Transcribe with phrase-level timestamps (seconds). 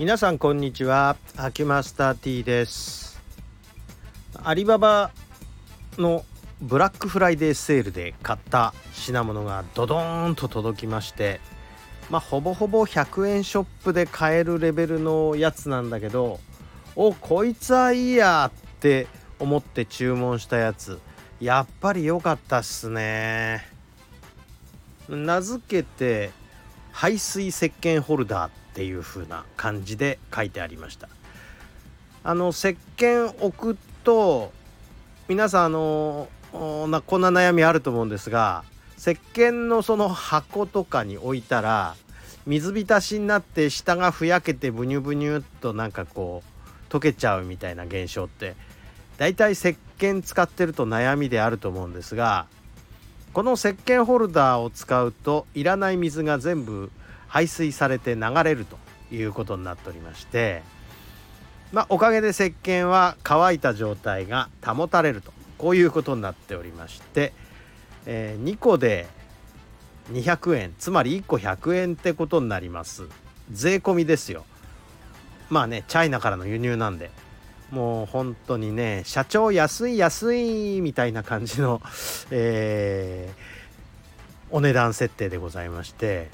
[0.00, 1.18] 皆さんこんにちは。
[1.36, 3.20] アキュマスター T です。
[4.42, 5.10] アリババ
[5.98, 6.24] の
[6.62, 11.38] ブラックフライデーセールで買った品物がドドーンと届きまして
[12.08, 16.40] まあほぼほぼ100円ショップで買えるレベルのやつなんだけど
[16.96, 19.06] おこいつはいいやって
[19.38, 20.98] 思って注文したやつ
[21.42, 23.68] やっぱり良かったっすね。
[25.10, 26.30] 名付けて
[26.90, 31.10] 排水石鹸ホルダーっていう風な感じで書いてありました。
[32.24, 34.52] あの石鹸置くと
[35.28, 36.28] 皆さんあの
[36.88, 38.64] なこんな悩みあると思うんですが
[38.96, 41.94] 石鹸のその箱とかに置いたら
[42.46, 46.42] 水浸しになって下がふやけてブニュブニュっとなんかこ
[46.90, 48.54] う溶けちゃうみたいな現象って
[49.18, 52.46] だいたい石鹸使ってると悩みであると思うんですが
[53.34, 56.90] この石鹸ホルダーを使うといらない水が全部
[57.30, 58.76] 排水されて流れると
[59.14, 60.62] いうことになっておりまして
[61.72, 67.32] まあおかげで石鹸は乾いた状態が保たれるとこういうことになっておりまして、
[68.06, 69.06] えー、2個で
[70.12, 73.04] 200円つまり1個100円ってことになります。
[73.52, 74.44] 税込みですよ。
[75.48, 77.10] まあねチャイナからの輸入なんで
[77.70, 81.80] もう本当にね社長安い安いみたいな感じの、
[82.30, 86.30] えー、お値段設定でございまして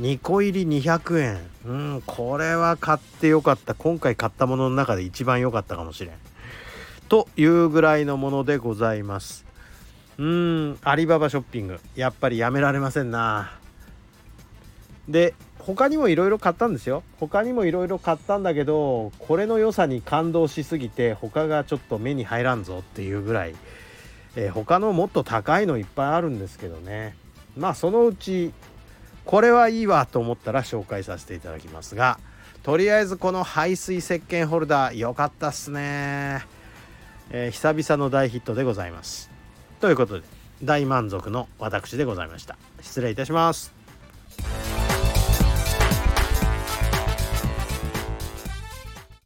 [0.00, 1.50] 2個入り200円。
[1.66, 3.74] うんこれは買ってよかった。
[3.74, 6.14] 今回買ったものの中で一番良かったかもしれん。
[7.08, 9.44] というぐらいのものでございます。
[10.18, 11.80] うんアリババショッピング。
[11.94, 13.52] やっぱりやめられませんな。
[15.08, 17.04] で他にもいろいろ買ったんですよ。
[17.20, 23.54] 他にもいろいろ買ったんだけどこれの良さに感動しすぎて他がちょっと目に入らんぞっていうぐらい、
[24.34, 27.16] えー、他のもっと高いのいっぱいあるんですけどね。
[27.56, 28.52] まあそのうち
[29.24, 32.18] これはいいわと思ったら紹介させていただきますが
[32.62, 36.46] とりあえずこの排水石鹸ホルダー良かったっすね、
[37.30, 39.30] えー、久々の大ヒットでございます。
[39.80, 40.26] ということで
[40.62, 42.56] 大満足の私でございました。
[42.80, 43.83] 失礼いたします。